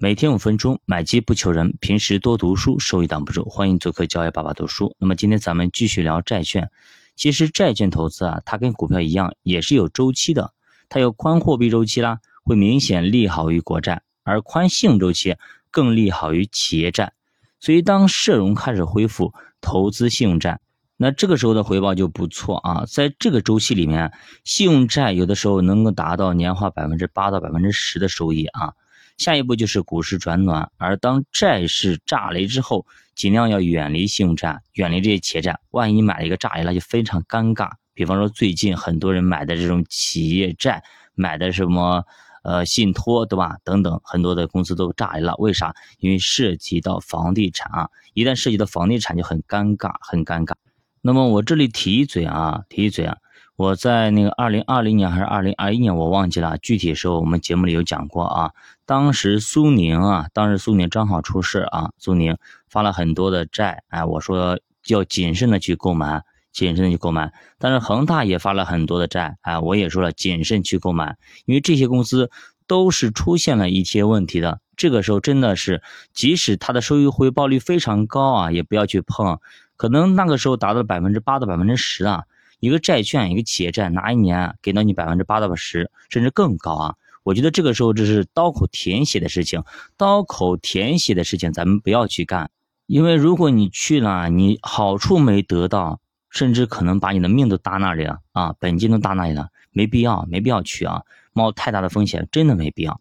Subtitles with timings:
[0.00, 3.44] 每天五分钟，买基不求人，平时多读书，收益挡不住。
[3.46, 4.94] 欢迎做客教育爸爸读书。
[5.00, 6.70] 那么今天咱们继续聊债券。
[7.16, 10.52] 其实债券投资啊，它跟股票一样，也是有周期的。
[10.88, 15.34] 它有宽货币周期啦，会明显利好于国债；而宽信用周期
[15.72, 17.12] 更利好于企业债。
[17.58, 20.60] 所以当社融开始恢复，投资信用债。
[20.96, 24.12] 那这个时候的回报就不错啊，在这个周期里面，
[24.44, 28.74] 信用债有的时候能够达到年化百分之八到百分之十的收益啊。
[29.18, 32.86] 下一步就是股市转暖，而当债市炸雷之后，
[33.16, 35.58] 尽量要远离信用债，远离这些企业债。
[35.70, 37.72] 万一买了一个炸雷，那就非常尴尬。
[37.94, 42.04] 比方说最近很多人买的这种企业债，买的什么
[42.44, 43.56] 呃信托对吧？
[43.64, 45.34] 等等，很多的公司都炸雷了。
[45.38, 45.74] 为啥？
[45.98, 50.54] 因为涉及到房地产啊，一旦涉及到房地产就很尴尬，很尴尬。
[51.02, 53.16] 那么我这里提一嘴啊，提一嘴啊，
[53.56, 58.52] 我在那个二零二零年还是二零二一年，我忘记了具体的时候，我们节目里有讲过啊。
[58.88, 62.38] 当时苏宁啊，当时苏宁正好出事啊，苏宁
[62.70, 67.30] 发了很多的债，哎，我说要谨慎的去购买，谨慎的去购买。
[67.58, 72.30] 但是恒大也发了很多的债，哎，我也说了谨慎去购买，因为这些公司
[72.66, 74.62] 都是出现了一些问题的。
[74.74, 75.82] 这个时候真的是，
[76.14, 79.38] 即使它的收益回报率非常高啊，也不要去碰。
[79.76, 82.22] 可能那个时候达到百分之八到百分之十啊，
[82.58, 86.94] 一个债券，一个企业债，拿一年给到你百分之八到十，甚至更高啊！
[87.28, 89.62] 我觉得这个时候这是刀口舔血的事情，
[89.98, 92.50] 刀口舔血的事情咱们不要去干，
[92.86, 101.02] 因为如果你去了，你好处没得到，甚至可能把你的命都搭那里了啊，本金都搭那里了，没必要，没必要去啊，
[101.34, 102.98] 冒太大的风险，真的没必要。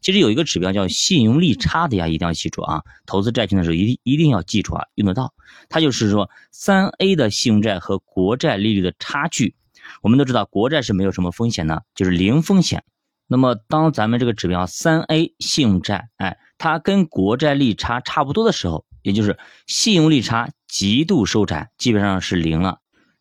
[0.00, 2.82] 其实有一个指标叫信用利差的呀，一定要记住啊！
[3.04, 5.34] 投资债券的时候一定一定要记住啊，用得到。
[5.68, 9.54] 它就是说，三 A 的信用债和国债利率的差距。
[10.00, 12.84] 我们都知道，国债是没有什么风险的，就是零风险。
[13.28, 22.78] 那么，当咱们这个指标三 A 信用债，哎，它跟国债利差差不多的时候，也就是信用利差极度收窄，基本上是零了。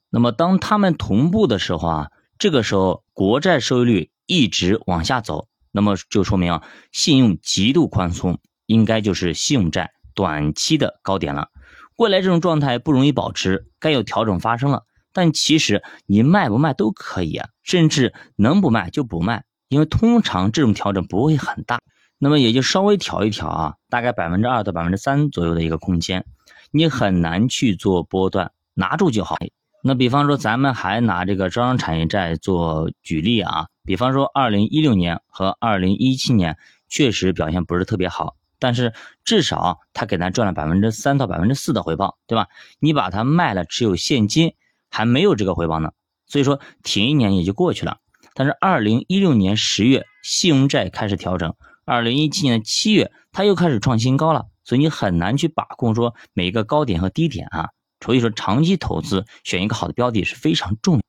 [0.09, 5.47] 那么，当它们同步的时候啊，这个时候国债收益率一直往下走。
[5.71, 11.49] 那么就说明啊，信用极度宽松，应该就是信用债短期的高点了。
[11.97, 14.83] 未来这种状态不容易保持，该有调整发生了。
[15.11, 21.79] 但其实你卖不卖都可以啊，甚至能不卖就不卖，因为通常这种调整不会很大。
[22.17, 26.25] 那么也就稍微调一调啊，大概百分之二到百分之三左右的一个空间，
[26.71, 29.35] 你很难去做波段，拿住就好。
[29.83, 33.67] 那比方说，咱们还拿这个招商产业债做举例啊。
[33.83, 38.93] 比方说，二零一六年和二零一七年确实表现不是特别好，但是
[39.25, 42.47] 至少它给咱赚了百分之三到百分之四的回报，对吧？
[42.79, 44.55] 你把它卖了，持有现金
[44.89, 45.91] 还没有这个回报呢，
[46.25, 47.97] 所以说停一年也就过去了。
[48.35, 57.69] 但是二零一六年十月信用债开始调整，二零一七年的七月它又开始创新高了，所以你很难去把控说每一个高点和低点啊。
[58.05, 61.01] 所以说长期投资选一个好的标的是非常重要。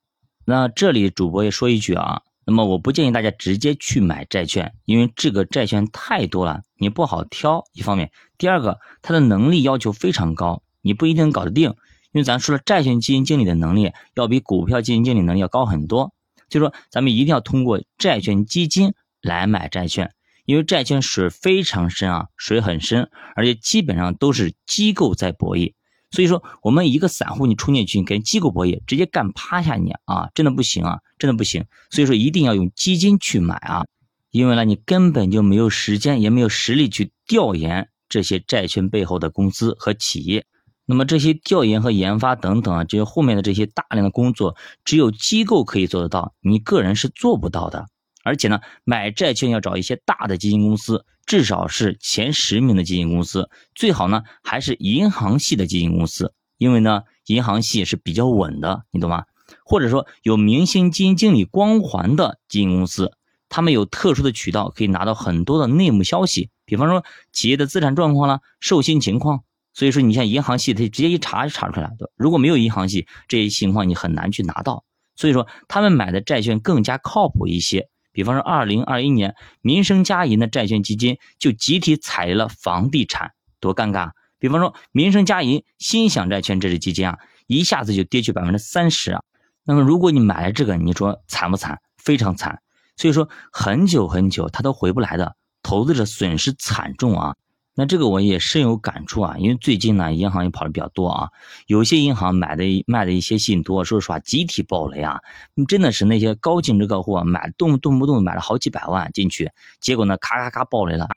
[0.45, 2.21] 那这里主播也说一句啊。
[2.49, 7.65] 那么我不建议大家直接去买债券，因为这个债券太多了，你不好挑。
[7.73, 11.75] 一方面，第二个，它的能力要求非常高，你不一定搞得定。
[12.13, 16.13] 因为咱说了，债券基金经理的能力要比股票基金经理能力要高很多。
[16.49, 20.13] 就说咱们一定要通过债券基金来买债券，
[20.45, 25.73] 因为债券水非常深啊，水很深，而且基本上都是机构在博弈。
[26.09, 31.65] 所以说，我们一个散户你冲进去跟机构博弈，直接干趴下你啊，真的不行啊，真的不行。
[31.89, 33.83] 所以说，一定要用基金去买啊，
[34.31, 40.45] 因为呢，你根本就没有时间，也没有实力去调研这些债券背后的公司和企业。
[40.89, 44.55] 那么这些调研和研发等等啊，这些后面的这些大量的工作，
[44.85, 47.87] 只有机构可以做得到，你个人是做不到的。
[48.23, 59.25] 而且呢，买债券要找一些大的基金公司，至少是前十名的基金公司，最好呢还是银行系的基金公司，因为呢银行系是比较稳的，你懂吗？
[59.65, 63.11] 或者说有明星基金经理光环的基金公司，
[63.49, 67.03] 他们有特殊的渠道可以拿到很多的内幕消息，比方说
[67.33, 69.43] 企业的资产状况啦、授信情况。
[69.77, 72.09] 所以说你像银行系，它直接一查就查出来的。
[72.15, 74.83] 如果没有银行系，这些情况你很难去拿到。
[75.15, 77.87] 所以说他们买的债券更加靠谱一些。
[78.11, 84.13] 比方说，二零二一年民生家银的债券基金就集体踩了房地产，多尴尬！
[84.39, 89.21] 比方说，民生家银心享债券这支基金啊，一下子就跌去百分之三十啊。
[89.63, 91.79] 那么，如果你买了这个，你说惨不惨？
[91.97, 92.63] 非常惨。
[92.95, 97.35] 所以说，很久很久它都回不来的，投资者损失惨重啊。
[97.79, 101.29] 那这个我也深有感触啊，因为最近呢，银行也跑的比较多啊，
[101.67, 105.19] 有些银行买的卖的一些信托，说实话集体爆雷啊，
[105.67, 111.07] 真的是那些高净值客户啊买动动不动买了好几百万进去，结果呢，咔咔咔爆雷了。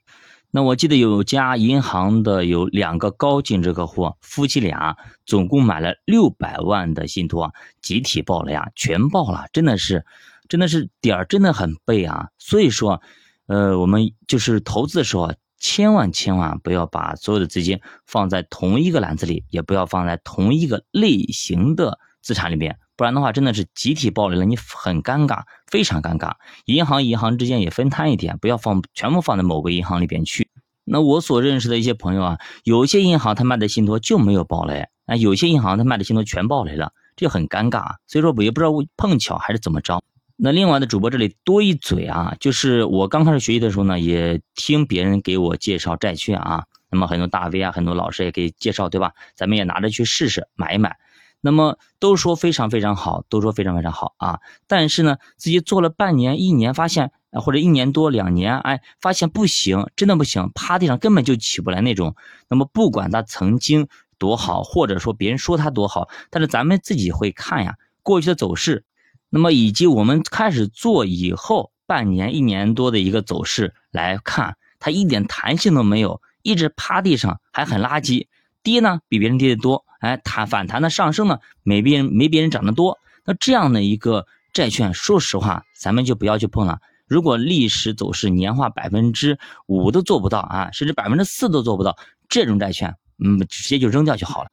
[0.51, 10.05] 那我记得有家银行的有两个高净值客户，夫妻俩总共买了六百万的信托，集体爆了呀，全爆了，真的是，
[10.47, 12.27] 真的是点儿真的很背啊。
[12.37, 13.01] 所以说，
[13.47, 26.33] 呃，我们就是投资的时候，千万千万不要把所有的资金放在同一个篮子里，也不要放在同一个类型的资产里面，不然的话真的是集体暴雷了，你很尴尬，非常尴尬。
[26.65, 30.49] 银行银行之间也分摊一点，不要放全部放在某个银行里边去。
[30.83, 37.97] 那我所认识的一些朋友啊，有些银行他卖的信托就没有爆雷，啊，有些银行他卖的信托全爆雷了，这很尴尬。
[38.07, 40.03] 所以说我也不知道碰巧还是怎么着。
[40.43, 49.13] 那另外的主播这里多一嘴啊，就是我刚开始学习的时候呢，也听别人给我介绍债券啊，那么很多大 V 啊，很多老师也给介绍，对吧？
[49.35, 50.97] 咱们也拿着去试试买一买。
[51.41, 62.15] 那么都说非常非常好，都说非常非常好啊，但是呢，自己做了半年、一年，发现或者一年多、两年，哎，发现不行，真的不行，趴地上根本就起不来那种。
[62.49, 63.87] 那么不管他曾经
[64.17, 68.85] 多好，或者说别人说他多好，但是咱们自己会看呀，过去的走势，
[69.33, 78.27] 那么以及我们开始做以后半年、一年多的一个走势来看，它一点弹性都没有，一直趴地上，还很垃圾，
[78.61, 79.85] 跌呢比别人跌的多。
[80.01, 82.99] 哎，弹反弹的上升呢，没别人没别人涨得多。
[83.23, 86.79] 那这样的一个债券，说实话，咱们就不要去碰了。
[87.07, 89.37] 如果历史走势年化百分之
[89.67, 94.49] 五都做不到啊，甚至百分之四都做不到，这种债券，嗯，直接就扔掉就好了。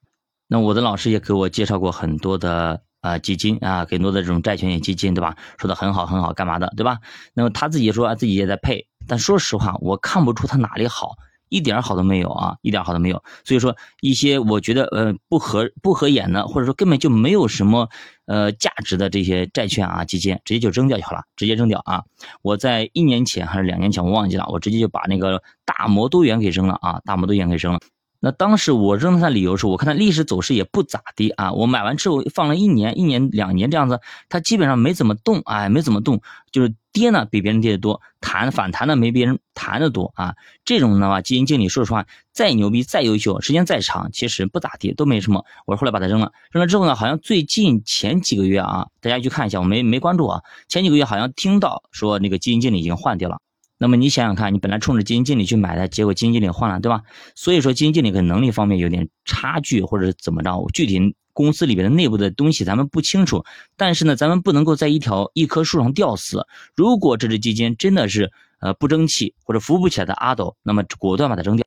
[0.46, 5.36] 那我的老师也给我介绍过很多的啊基金啊，很多的这种债券基金，对吧？
[5.58, 6.98] 说的很好很好，干嘛的，对吧？
[7.34, 11.16] 那么他自己说自己也在配，但说实话，我看不出他哪里好。
[11.50, 13.22] 一点好都没有啊，一点好都没有。
[13.42, 17.88] 所以说一些我觉得呃不合不合眼的，或者说根本就没有什么
[18.26, 22.02] 呃价值的这些债券啊基金，直接就扔掉就好了，直接扔掉啊。
[22.42, 27.80] 我在一年前还是两年前我忘记了，我直接就把那个大摩多元给扔了啊，大摩多元给扔了。
[28.20, 36.20] 那当时我扔它的理由是我看它历史走势也不咋地啊，我买完之后放了一年、一年、两年这样子，它基本上没怎么动，哎，没怎么动，
[36.50, 40.35] 就是跌呢比别人跌的多，弹反弹呢没别人弹的多啊。
[40.65, 45.44] 这种的话，基金经理说实话再牛逼、再优秀，时间再长，其实不咋地，都没什么。
[45.65, 53.38] 我后来把它扔了，扔了之后呢，好像最近前几个月啊，大家去看一下，我没没关注啊，前几个月好像听到说那个基金经理已经换掉了。
[53.78, 57.02] 那么你想想看，你本来冲着基金经理去买的，结果基金经理换了，对吧？
[57.34, 60.66] 所以说基金经理跟能力方面有点差距，或者是怎么着？
[60.75, 63.44] 具体公司里边的内部的东西咱们不清楚。
[63.76, 66.44] 但是呢，咱们不能够在一条一棵树上吊死。
[66.75, 71.64] 如果这只基金真的是呃不争气或者扶不起来的阿斗，那么果断把它扔掉。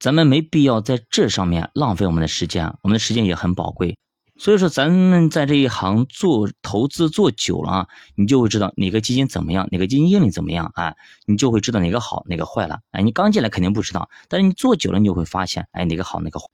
[0.00, 3.96] 咱们没必要在这上面浪费我们的时间，我们的时间也很宝贵。
[4.42, 10.96] 所以说，咱们在这一行做投资做久了啊，你就会知道哪个基金怎么样，哪个基金经理怎么样啊，
[11.26, 12.80] 你就会知道哪个好，哪个坏了。
[12.90, 16.46] 哎，你刚进来肯定不知道，但是你做久了，你就会发现，哎，哪个好，哪个坏。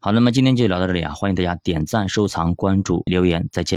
[0.00, 3.74] 好，那么今天就聊到这里啊，欢迎大家点赞、收藏、关注、留言，再见。